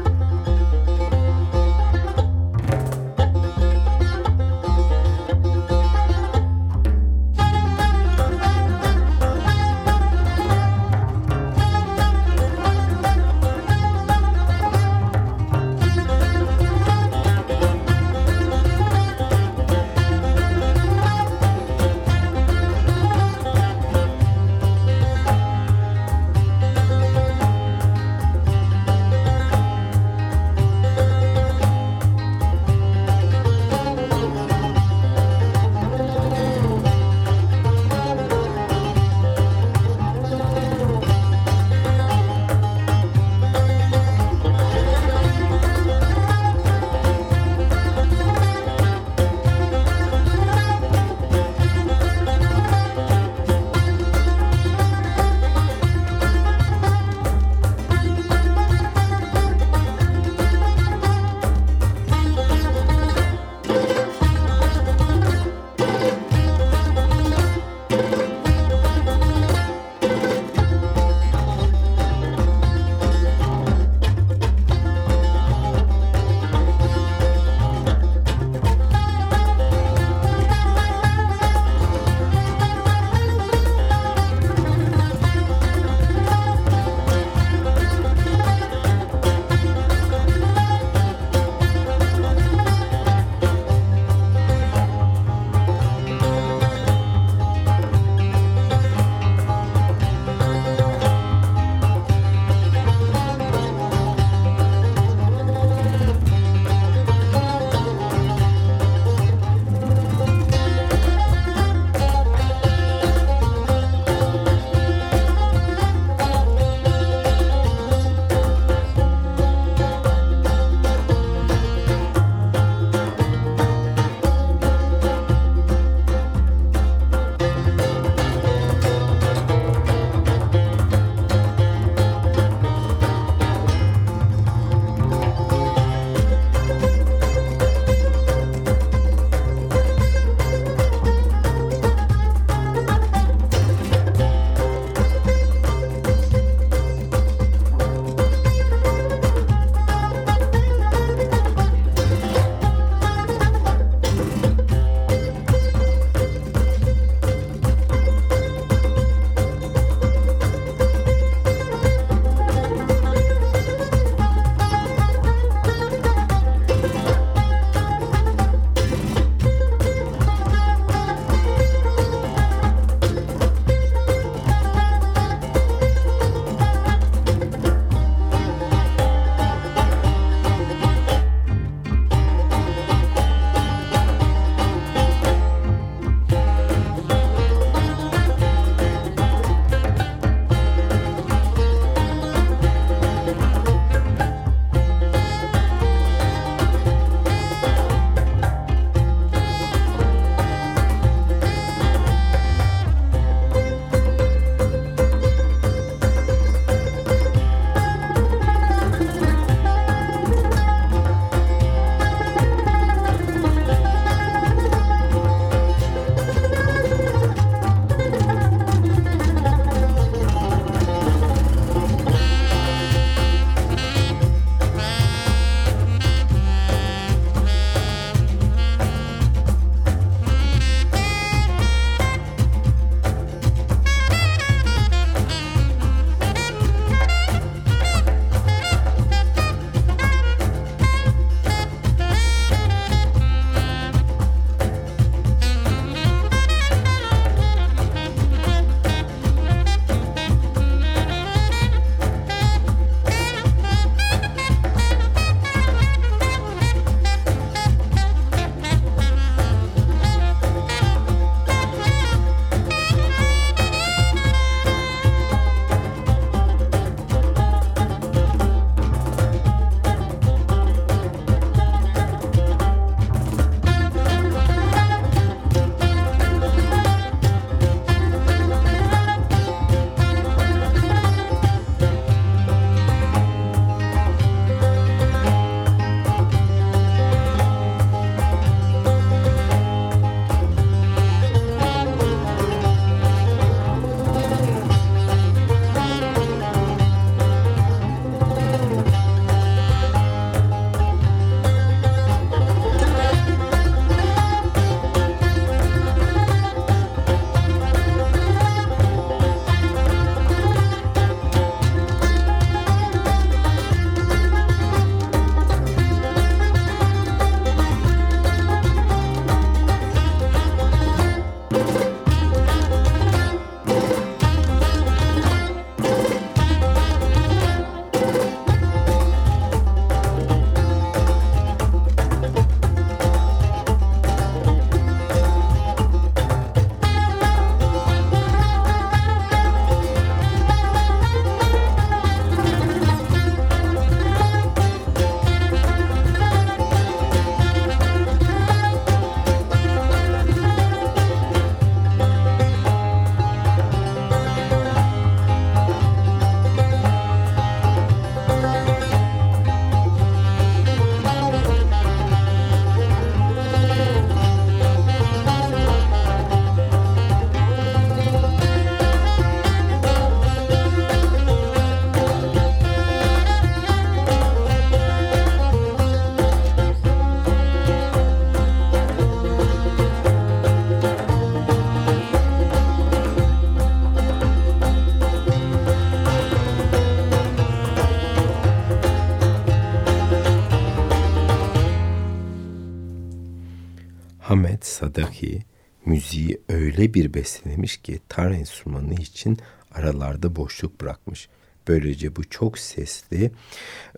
Ahmet 394.36 394.66
Sadaki 394.66 395.42
müziği 395.86 396.40
öyle 396.48 396.94
bir 396.94 397.14
beslemiş 397.14 397.76
ki 397.76 398.00
tar 398.08 398.30
enstrümanı 398.30 398.94
için 398.94 399.38
aralarda 399.74 400.36
boşluk 400.36 400.80
bırakmış. 400.80 401.28
Böylece 401.68 402.16
bu 402.16 402.24
çok 402.24 402.58
sesli, 402.58 403.30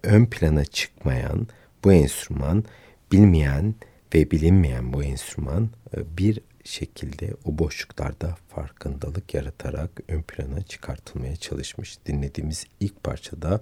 ön 0.03 0.27
plana 0.27 0.65
çıkmayan 0.65 1.49
bu 1.85 1.93
enstrüman 1.93 2.65
bilmeyen 3.13 3.75
ve 4.15 4.31
bilinmeyen 4.31 4.93
bu 4.93 5.03
enstrüman 5.03 5.71
e, 5.97 6.17
bir 6.19 6.41
şekilde 6.69 7.35
o 7.45 7.59
boşluklarda 7.59 8.37
farkındalık 8.49 9.35
yaratarak 9.35 9.91
ön 10.09 10.23
plana 10.23 10.63
çıkartılmaya 10.63 11.37
çalışmış. 11.37 11.99
Dinlediğimiz 12.07 12.65
ilk 12.81 13.05
parçada 13.05 13.61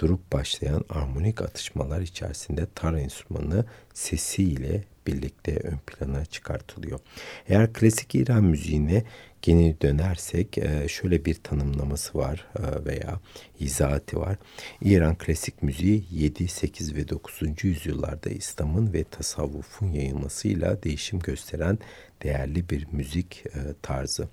durup 0.00 0.32
başlayan 0.32 0.84
armonik 0.88 1.42
atışmalar 1.42 2.00
içerisinde 2.00 2.66
tar 2.74 2.94
enstrümanı 2.94 3.64
sesiyle 3.94 4.84
birlikte 5.06 5.56
ön 5.56 5.78
plana 5.86 6.24
çıkartılıyor. 6.24 7.00
Eğer 7.48 7.72
klasik 7.72 8.14
İran 8.14 8.44
müziğine 8.44 9.04
geri 9.42 9.76
dönersek 9.82 10.58
e, 10.58 10.88
şöyle 10.88 11.24
bir 11.24 11.34
tanımlaması 11.34 12.18
var 12.18 12.46
e, 12.58 12.84
veya 12.84 13.20
izahatı 13.60 14.20
var. 14.20 14.36
İran 14.80 15.18
klasik 15.18 15.62
müziği 15.62 16.04
7, 16.10 16.48
8 16.48 16.96
ve 16.96 17.08
9. 17.08 17.64
yüzyıllarda 17.64 18.30
İslam'ın 18.30 18.92
ve 18.92 19.04
tasavvufun 19.04 19.88
yayılmasıyla 19.92 20.82
değişim 20.82 21.18
gösteren 21.18 21.78
değerli 22.22 22.68
bir 22.70 22.86
müzik 22.92 23.44
e, 23.46 23.58
tarzı. 23.82 24.28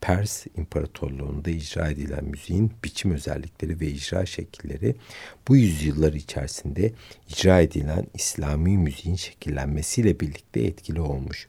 Pers 0.00 0.46
İmparatorluğu'nda 0.56 1.50
icra 1.50 1.88
edilen 1.88 2.24
müziğin 2.24 2.72
biçim 2.84 3.12
özellikleri 3.12 3.80
ve 3.80 3.86
icra 3.86 4.26
şekilleri 4.26 4.94
bu 5.48 5.56
yüzyıllar 5.56 6.12
içerisinde 6.12 6.92
icra 7.28 7.60
edilen 7.60 8.06
İslami 8.14 8.78
müziğin 8.78 9.16
şekillenmesiyle 9.16 10.20
birlikte 10.20 10.60
etkili 10.60 11.00
olmuş. 11.00 11.48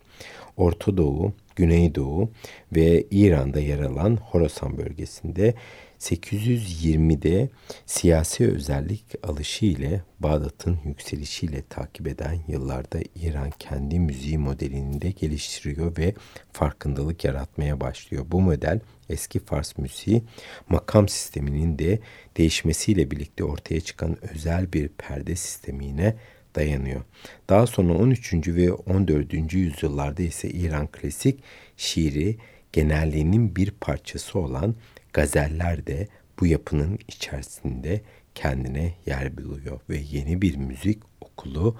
Orta 0.57 0.97
Doğu, 0.97 1.33
Güneydoğu 1.55 2.31
ve 2.71 3.05
İran'da 3.11 3.59
yer 3.59 3.79
alan 3.79 4.15
Horasan 4.15 4.77
bölgesinde 4.77 5.53
820'de 5.99 7.49
siyasi 7.85 8.47
özellik 8.47 9.05
alışı 9.23 9.65
ile 9.65 10.01
Bağdat'ın 10.19 10.79
yükselişiyle 10.85 11.61
takip 11.69 12.07
eden 12.07 12.39
yıllarda 12.47 12.99
İran 13.15 13.51
kendi 13.59 13.99
müziği 13.99 14.37
modelini 14.37 15.01
de 15.01 15.11
geliştiriyor 15.11 15.97
ve 15.97 16.13
farkındalık 16.53 17.23
yaratmaya 17.23 17.81
başlıyor. 17.81 18.25
Bu 18.27 18.41
model 18.41 18.79
eski 19.09 19.39
Fars 19.39 19.77
müziği 19.77 20.23
makam 20.69 21.09
sisteminin 21.09 21.79
de 21.79 21.99
değişmesiyle 22.37 23.11
birlikte 23.11 23.43
ortaya 23.43 23.81
çıkan 23.81 24.17
özel 24.33 24.73
bir 24.73 24.87
perde 24.87 25.35
sistemine 25.35 26.15
dayanıyor. 26.55 27.01
Daha 27.49 27.67
sonra 27.67 27.93
13. 27.93 28.47
ve 28.47 28.71
14. 28.71 29.53
yüzyıllarda 29.53 30.23
ise 30.23 30.49
İran 30.49 30.87
klasik 30.87 31.39
şiiri 31.77 32.37
genelliğinin 32.73 33.55
bir 33.55 33.71
parçası 33.71 34.39
olan 34.39 34.75
gazeller 35.13 35.87
de 35.87 36.07
bu 36.39 36.45
yapının 36.45 36.99
içerisinde 37.07 38.01
kendine 38.35 38.93
yer 39.05 39.37
buluyor 39.37 39.79
ve 39.89 39.97
yeni 39.97 40.41
bir 40.41 40.57
müzik 40.57 41.03
okulu 41.21 41.77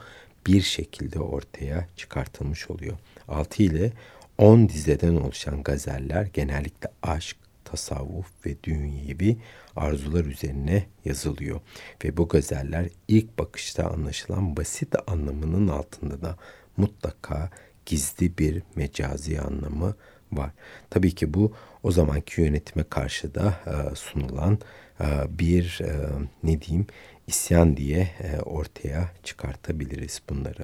bir 0.48 0.62
şekilde 0.62 1.20
ortaya 1.20 1.88
çıkartılmış 1.96 2.70
oluyor. 2.70 2.98
6 3.28 3.64
ile 3.64 3.92
10 4.38 4.70
dizeden 4.70 5.16
oluşan 5.16 5.64
gazeller 5.64 6.26
genellikle 6.26 6.90
aşk, 7.04 7.38
tasavvuf 7.66 8.46
ve 8.46 8.56
dünyevi 8.64 9.38
arzular 9.76 10.26
üzerine 10.26 10.86
yazılıyor. 11.06 11.62
Ve 12.04 12.18
bu 12.18 12.28
gazeller 12.28 12.90
ilk 13.08 13.40
bakışta 13.40 13.90
anlaşılan 13.90 14.58
basit 14.58 14.96
anlamının 15.08 15.68
altında 15.68 16.22
da 16.22 16.38
mutlaka 16.78 17.50
gizli 17.86 18.38
bir 18.38 18.64
mecazi 18.76 19.42
anlamı 19.42 19.96
var. 20.32 20.52
Tabii 20.90 21.16
ki 21.16 21.34
bu 21.34 21.54
o 21.84 21.92
zamanki 21.92 22.42
yönetime 22.42 22.84
karşı 22.84 23.36
da 23.36 23.60
e, 23.68 23.96
sunulan 23.96 24.60
e, 25.02 25.06
bir 25.40 25.80
e, 25.84 26.10
ne 26.44 26.62
diyeyim 26.62 26.88
isyan 27.28 27.78
diye 27.78 28.10
ortaya 28.46 29.12
çıkartabiliriz 29.24 30.22
bunları. 30.30 30.64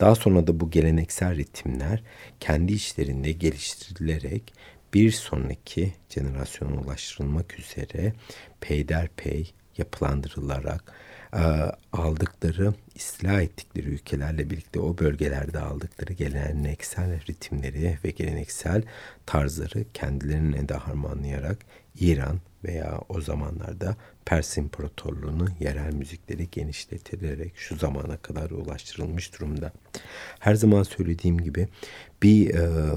Daha 0.00 0.14
sonra 0.14 0.46
da 0.46 0.60
bu 0.60 0.70
geleneksel 0.70 1.36
ritimler 1.36 2.02
kendi 2.40 2.72
içlerinde 2.72 3.32
geliştirilerek 3.32 4.54
bir 4.94 5.10
sonraki 5.10 5.92
jenerasyona 6.08 6.80
ulaştırılmak 6.80 7.58
üzere 7.58 8.12
peyderpey 8.60 9.54
yapılandırılarak 9.78 10.92
aldıkları, 11.92 12.74
istila 12.94 13.42
ettikleri 13.42 13.88
ülkelerle 13.88 14.50
birlikte 14.50 14.80
o 14.80 14.98
bölgelerde 14.98 15.58
aldıkları 15.58 16.12
geleneksel 16.12 17.26
ritimleri 17.26 17.98
ve 18.04 18.10
geleneksel 18.10 18.82
tarzları 19.26 19.84
kendilerine 19.94 20.68
de 20.68 20.74
harmanlayarak 20.74 21.58
İran 22.00 22.40
veya 22.64 23.00
o 23.08 23.20
zamanlarda 23.20 23.96
Pers 24.24 24.56
İmparatorluğu'nu 24.56 25.48
yerel 25.60 25.94
müzikleri 25.94 26.50
genişleterek 26.50 27.52
şu 27.56 27.76
zamana 27.76 28.16
kadar 28.16 28.50
ulaştırılmış 28.50 29.34
durumda. 29.34 29.72
Her 30.38 30.54
zaman 30.54 30.82
söylediğim 30.82 31.38
gibi 31.38 31.68
bir 32.22 32.54
e, 32.54 32.92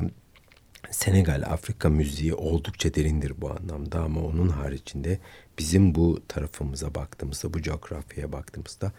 Senegal, 0.92 1.44
Afrika 1.50 1.90
müziği 1.90 2.34
oldukça 2.34 2.94
derindir 2.94 3.34
bu 3.42 3.52
anlamda 3.52 4.00
ama 4.00 4.22
onun 4.22 4.50
haricinde 4.50 5.20
bizim 5.58 5.96
bu 5.96 6.20
tarafımıza 6.28 6.96
baktığımızda, 6.96 7.54
bu 7.54 7.62
coğrafyaya 7.62 8.32
baktığımızda 8.32 8.92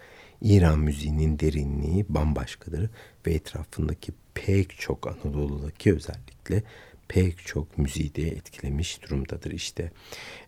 İran 0.43 0.79
müziğinin 0.79 1.39
derinliği 1.39 2.07
bambaşkadır 2.09 2.91
ve 3.27 3.35
etrafındaki 3.35 4.13
pek 4.35 4.79
çok 4.79 5.07
Anadolu'daki 5.07 5.95
özellikle 5.95 6.63
pek 7.09 7.47
çok 7.47 7.79
müziği 7.79 8.15
de 8.15 8.29
etkilemiş 8.29 9.03
durumdadır 9.03 9.51
işte. 9.51 9.93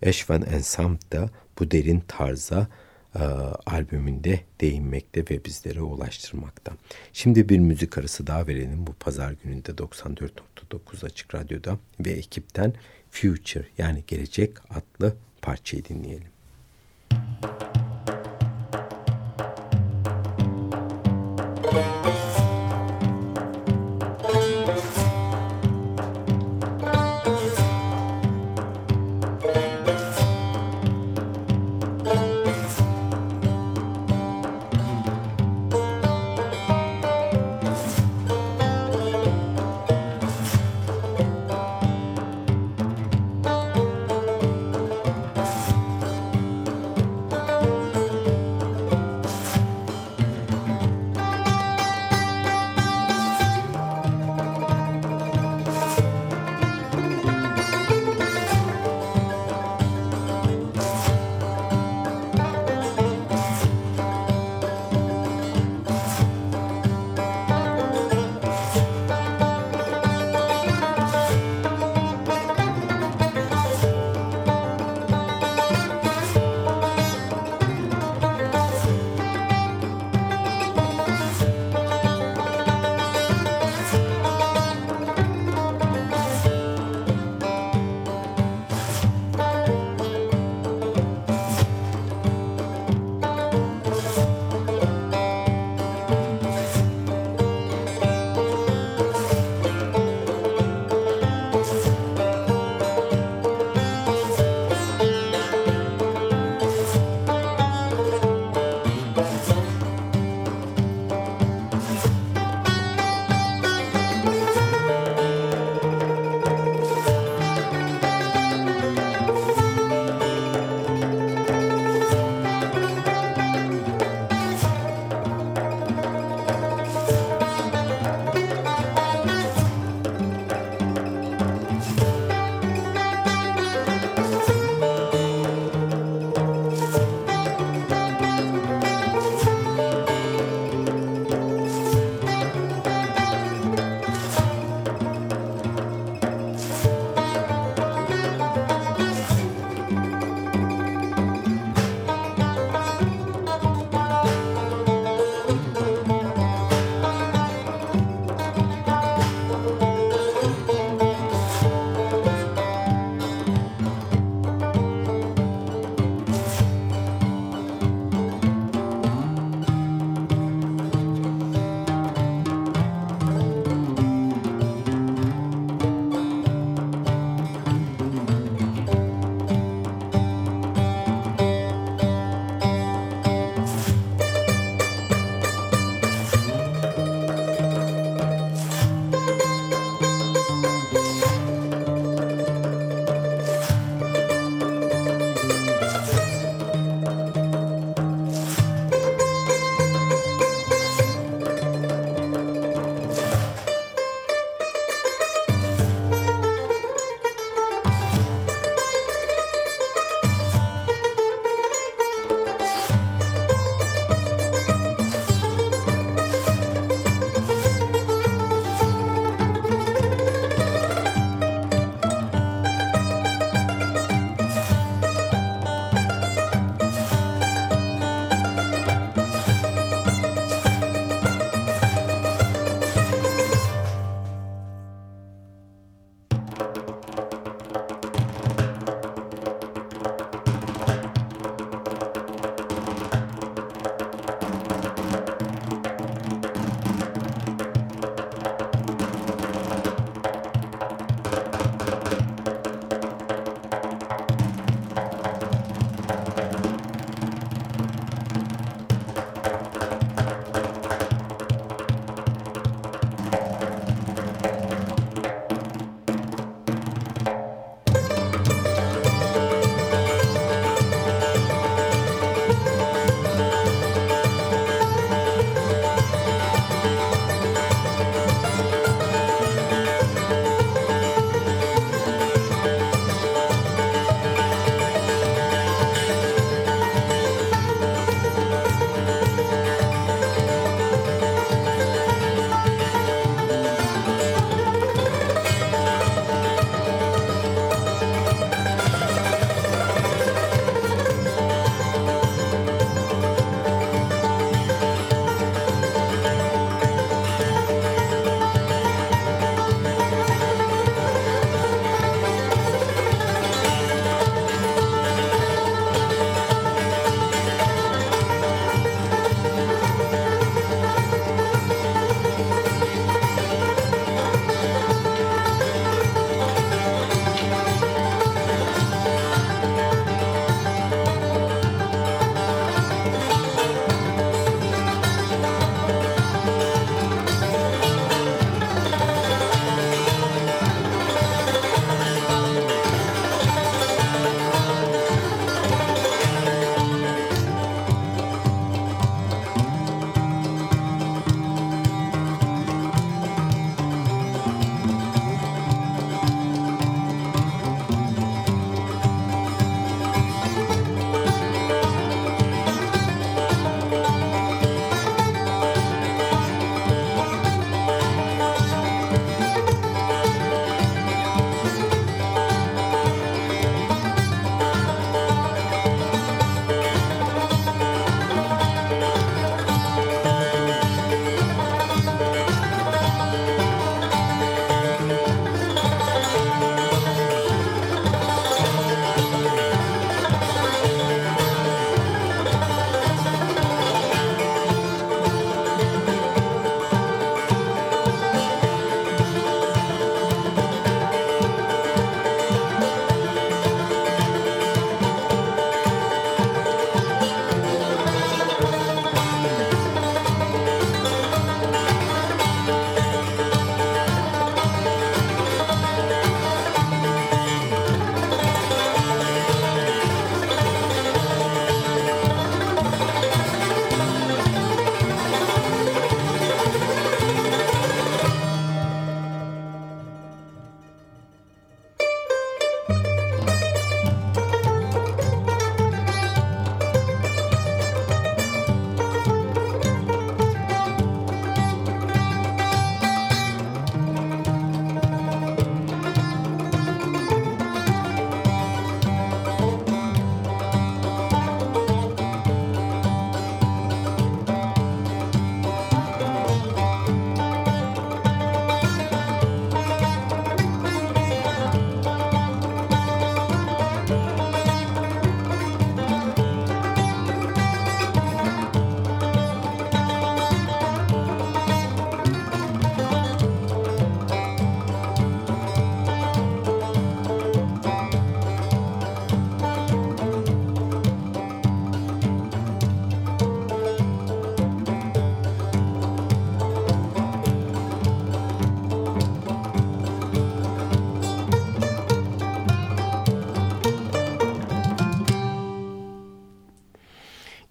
Eşvan 0.03 0.43
Ensemble 0.43 1.13
da 1.13 1.31
bu 1.59 1.71
derin 1.71 2.01
tarza 2.09 2.69
e, 3.15 3.19
albümünde 3.67 4.41
değinmekte 4.61 5.25
ve 5.31 5.45
bizlere 5.45 5.81
ulaştırmakta. 5.81 6.73
Şimdi 7.13 7.49
bir 7.49 7.59
müzik 7.59 7.99
arası 7.99 8.27
daha 8.27 8.47
verelim 8.47 8.87
bu 8.87 8.93
pazar 8.93 9.33
gününde 9.45 9.71
94.9 9.71 11.07
Açık 11.07 11.35
Radyo'da 11.35 11.79
ve 12.01 12.11
ekipten 12.11 12.73
Future 13.11 13.67
yani 13.79 14.05
Gelecek 14.07 14.57
adlı 14.71 15.17
parçayı 15.49 15.85
dinleyelim. 15.85 16.38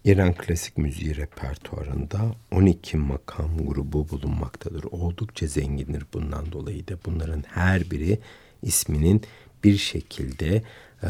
İran 0.08 0.34
klasik 0.34 0.78
müziği 0.78 1.16
repertuarında 1.16 2.20
12 2.51 2.97
makam 2.97 3.58
grubu 3.58 4.10
bulunmaktadır. 4.10 4.84
Oldukça 4.84 5.47
zengindir 5.47 6.05
bundan 6.14 6.51
dolayı 6.51 6.88
da 6.88 6.93
bunların 7.05 7.43
her 7.47 7.91
biri 7.91 8.20
isminin 8.62 9.22
bir 9.64 9.78
şekilde 9.78 10.64
e, 11.03 11.10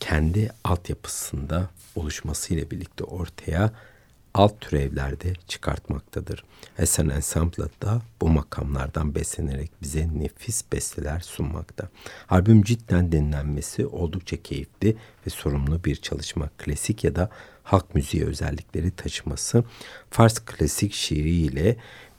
kendi 0.00 0.50
altyapısında 0.64 1.70
oluşmasıyla 1.96 2.70
birlikte 2.70 3.04
ortaya 3.04 3.72
alt 4.34 4.60
türevlerde 4.60 5.32
çıkartmaktadır. 5.48 6.44
Esen 6.78 7.08
Ensemble 7.08 7.64
da 7.82 8.02
bu 8.20 8.28
makamlardan 8.28 9.14
beslenerek 9.14 9.70
bize 9.82 10.08
nefis 10.14 10.64
besteler 10.72 11.20
sunmakta. 11.20 11.88
Albüm 12.28 12.62
cidden 12.62 13.12
dinlenmesi 13.12 13.86
oldukça 13.86 14.42
keyifli 14.42 14.96
ve 15.26 15.30
sorumlu 15.30 15.84
bir 15.84 15.96
çalışma. 15.96 16.50
Klasik 16.58 17.04
ya 17.04 17.16
da 17.16 17.30
halk 17.62 17.94
müziği 17.94 18.24
özellikleri 18.24 18.90
taşıması 18.90 19.64
Fars 20.10 20.38
klasik 20.38 20.92
şiiri 20.92 21.30
ile 21.30 21.76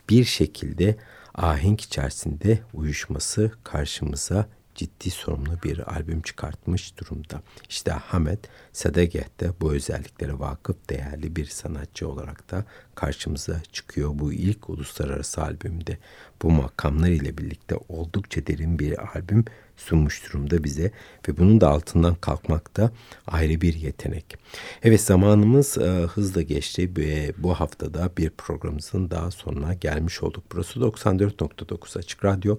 bir 0.09 0.25
şekilde 0.25 0.97
ahenk 1.33 1.81
içerisinde 1.81 2.59
uyuşması 2.73 3.51
karşımıza 3.63 4.47
ciddi 4.81 5.09
sorumlu 5.09 5.63
bir 5.63 5.93
albüm 5.95 6.21
çıkartmış 6.21 6.97
durumda. 6.97 7.41
İşte 7.69 7.91
Hamet 7.91 8.39
Sadegeh 8.73 9.39
de 9.39 9.51
bu 9.61 9.73
özelliklere 9.73 10.39
vakıf 10.39 10.89
değerli 10.89 11.35
bir 11.35 11.45
sanatçı 11.45 12.09
olarak 12.09 12.51
da 12.51 12.65
karşımıza 12.95 13.61
çıkıyor. 13.71 14.11
Bu 14.13 14.33
ilk 14.33 14.69
uluslararası 14.69 15.41
albümde 15.41 15.97
bu 16.41 16.51
makamlar 16.51 17.07
ile 17.07 17.37
birlikte 17.37 17.75
oldukça 17.89 18.47
derin 18.47 18.79
bir 18.79 19.17
albüm 19.17 19.45
sunmuş 19.81 20.29
durumda 20.29 20.63
bize 20.63 20.91
ve 21.27 21.37
bunun 21.37 21.61
da 21.61 21.69
altından 21.69 22.15
kalkmak 22.15 22.77
da 22.77 22.91
ayrı 23.27 23.61
bir 23.61 23.73
yetenek. 23.73 24.37
Evet 24.83 25.01
zamanımız 25.01 25.77
e, 25.77 25.81
hızla 25.83 26.41
geçti 26.41 26.91
ve 26.97 27.33
bu 27.37 27.53
haftada 27.53 28.11
bir 28.17 28.29
programımızın 28.29 29.09
daha 29.09 29.31
sonuna 29.31 29.73
gelmiş 29.73 30.23
olduk. 30.23 30.43
Burası 30.51 30.79
94.9 30.79 31.99
Açık 31.99 32.25
Radyo 32.25 32.57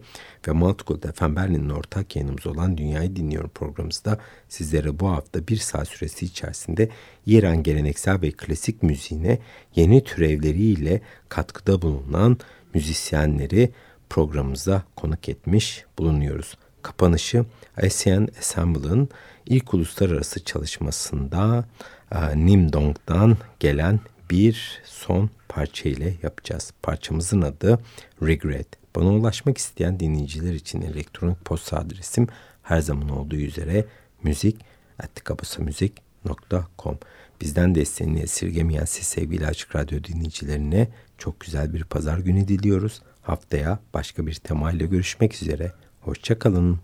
ve 0.49 0.53
Multicult 0.53 1.17
FM 1.17 1.37
Berlin'in 1.37 1.71
ortak 1.71 2.17
yayınımız 2.17 2.47
olan 2.47 2.79
Dünyayı 2.79 3.17
Dinliyorum 3.17 3.51
programımızda 3.51 4.19
sizlere 4.49 5.01
bu 5.01 5.11
hafta 5.11 5.49
bir 5.49 5.57
saat 5.57 5.89
süresi 5.89 6.27
içerisinde 6.27 6.89
İran 7.27 7.63
geleneksel 7.63 8.23
ve 8.23 8.31
klasik 8.31 8.83
müziğine 8.83 9.39
yeni 9.77 10.05
türevleriyle 10.05 11.01
katkıda 11.29 11.83
bulunan 11.83 12.39
müzisyenleri 12.75 13.73
programımıza 14.11 14.83
konuk 14.97 15.29
etmiş 15.29 15.85
bulunuyoruz. 15.99 16.57
Kapanışı 16.83 17.45
ASEAN 17.83 18.29
Ensemble'ın 18.37 19.09
ilk 19.47 19.75
uluslararası 19.75 20.45
çalışmasında 20.45 21.65
e, 22.13 22.47
Nimdong'dan 22.47 23.37
gelen 23.61 24.01
bir 24.31 24.83
son 24.85 25.31
parça 25.49 25.89
ile 25.89 26.15
yapacağız. 26.23 26.73
Parçamızın 26.83 27.43
adı 27.43 27.79
Regret. 28.23 28.67
Bana 28.97 29.09
ulaşmak 29.09 29.59
isteyen 29.59 30.01
dinleyiciler 30.01 30.55
için 30.55 30.83
elektronik 30.83 31.45
posta 31.45 31.79
adresim 31.79 32.29
her 32.63 32.81
zaman 32.81 33.09
olduğu 33.09 33.37
üzere 33.37 33.85
müzik 34.23 34.57
atikabasamüzik.com 34.99 36.99
Bizden 37.41 37.75
desteğini 37.75 38.21
esirgemeyen 38.21 38.85
siz 38.85 39.07
sevgili 39.07 39.47
Açık 39.47 39.77
Radyo 39.77 40.05
dinleyicilerine 40.05 40.89
çok 41.19 41.41
güzel 41.41 41.75
bir 41.75 41.85
pazar 41.85 42.19
günü 42.19 42.49
diliyoruz. 42.49 43.03
Haftaya 43.23 43.79
başka 43.95 44.27
bir 44.27 44.35
temayla 44.35 44.87
görüşmek 44.87 45.35
üzere. 45.35 45.73
Hoşçakalın. 46.05 46.79